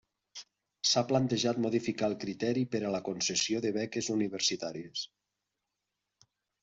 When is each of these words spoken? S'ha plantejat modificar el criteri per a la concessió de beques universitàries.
S'ha 0.91 1.01
plantejat 1.09 1.59
modificar 1.65 2.09
el 2.11 2.17
criteri 2.23 2.63
per 2.75 2.81
a 2.89 2.93
la 2.95 3.03
concessió 3.09 3.61
de 3.67 3.75
beques 3.79 4.09
universitàries. 4.17 5.05